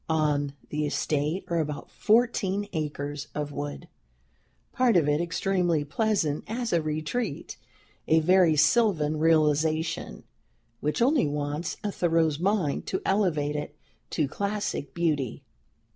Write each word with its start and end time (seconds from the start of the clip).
On 0.09 0.53
the 0.69 0.87
estate 0.87 1.45
are 1.47 1.59
about 1.59 1.91
fourteen 1.91 2.67
acres 2.73 3.27
of 3.35 3.51
wood, 3.51 3.87
part 4.71 4.97
of 4.97 5.07
it 5.07 5.21
extremely 5.21 5.85
pleasant 5.85 6.43
as 6.47 6.73
a 6.73 6.81
retreat, 6.81 7.55
a 8.07 8.19
very 8.19 8.55
sylvan 8.55 9.17
realization, 9.19 10.23
which 10.79 11.03
only 11.03 11.27
wants 11.27 11.77
a 11.83 11.91
Thoreau's 11.91 12.39
mind 12.39 12.87
to 12.87 13.03
elevate 13.05 13.55
it 13.55 13.77
to 14.09 14.27
classic 14.27 14.95
beauty. 14.95 15.43